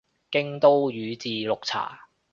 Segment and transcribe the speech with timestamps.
[0.31, 2.07] 京都宇治綠茶